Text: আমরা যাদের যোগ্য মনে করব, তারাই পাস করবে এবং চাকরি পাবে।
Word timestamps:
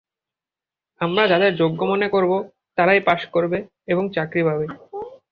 আমরা 1.01 1.23
যাদের 1.27 1.51
যোগ্য 1.55 1.79
মনে 1.83 2.07
করব, 2.09 2.31
তারাই 2.77 3.01
পাস 3.05 3.21
করবে 3.25 3.57
এবং 3.87 4.03
চাকরি 4.15 4.41
পাবে। 4.43 4.65